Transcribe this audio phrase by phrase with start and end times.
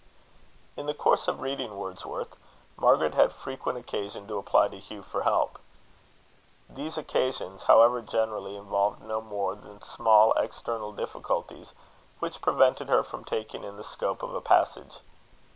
[0.75, 2.35] In the course of reading Wordsworth,
[2.75, 5.59] Margaret had frequent occasion to apply to Hugh for help.
[6.67, 11.73] These occasions, however, generally involved no more than small external difficulties,
[12.17, 15.01] which prevented her from taking in the scope of a passage.